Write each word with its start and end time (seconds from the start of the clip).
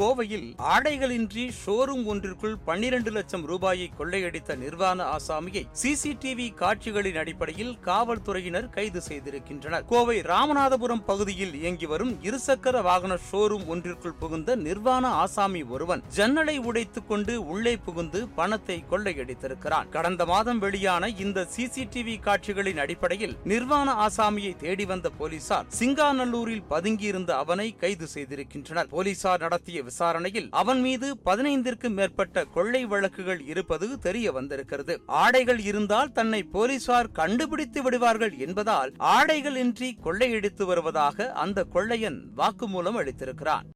கோவையில் 0.00 0.48
ஆடைகளின்றி 0.58 1.50
ஷோரூம் 1.66 2.04
ஒன்றிற்குள் 2.04 2.56
பன்னிரண்டு 2.64 3.10
லட்சம் 3.10 3.44
ரூபாயை 3.46 3.90
கொள்ளையடித்த 3.98 4.56
நிர்வாண 4.56 5.16
ஆசாமியை 5.16 5.62
சிசிடிவி 5.82 6.54
காட்சிகளின் 6.54 7.16
அடிப்படையில் 7.16 7.78
காவல்துறையினர் 7.80 8.68
கைது 8.68 9.02
செய்திருக்கின்றனர். 9.08 9.84
கோவை 9.84 10.20
ராமநாதபுரம் 10.20 11.04
பகுதியில் 11.06 11.54
இயங்கி 11.54 11.86
வரும் 11.86 12.18
இருசக்கர 12.22 12.82
வாகன 12.82 13.18
ஷோரூம் 13.32 13.66
ஒன்றிற்குள் 13.66 14.12
புகுந்த 14.12 14.56
நிர்வாண 14.56 15.08
ஆசாமி 15.08 15.62
ஒருவன் 15.62 16.02
ஜன்னலை 16.08 16.58
உடைத்துக் 16.58 17.08
கொண்டு 17.08 17.46
உள்ளே 17.46 17.76
புகுந்து 17.76 18.28
பணத்தை 18.28 18.84
கொள்ளையடித்திருக்கிறான். 18.90 19.88
கடந்த 19.88 20.24
மாதம் 20.24 20.58
வெளியான 20.58 21.08
இந்த 21.08 21.46
சிசிடிவி 21.56 22.20
காட்சிகளின் 22.20 22.78
அடிப்படையில் 22.78 23.36
நிர்வாண 23.44 24.08
ஆசாமியை 24.08 24.56
தேடி 24.56 24.84
வந்த 24.84 25.10
போலீசார் 25.10 25.66
சிங்காநல்லூரில் 25.78 26.62
பதுங்கியிருந்த 26.70 27.30
அவனை 27.30 27.76
கைது 27.76 28.08
செய்திருக்கின்றனர். 28.14 28.88
போலீசார் 28.88 29.40
நடத்திய 29.40 29.84
விசாரணையில் 29.88 30.48
அவன் 30.62 30.80
மீது 30.80 31.08
பதினைந்திற்கும் 31.24 31.96
மேற்பட்ட 31.98 32.44
கொள்ளை 32.56 32.82
வழக்குகள் 32.92 33.42
இருப்பது 33.52 33.86
தெரிய 34.06 34.32
வந்திருக்கிறது. 34.32 34.94
ஆடைகள் 35.06 35.60
இருந்தால் 35.70 36.12
தன்னை 36.12 36.42
போலீசார் 36.56 37.12
கண்டுபிடித்து 37.20 37.82
விடுவார்கள் 37.82 38.34
என்பதால் 38.46 38.92
ஆடைகள் 39.14 39.56
இன்றி 39.64 39.90
கொள்ளையடித்து 40.04 40.64
வருவதாக 40.72 41.32
அந்த 41.44 41.64
கொள்ளையன் 41.74 42.20
வாக்குமூலம் 42.36 42.98
அளித்திருக்கிறான். 43.02 43.66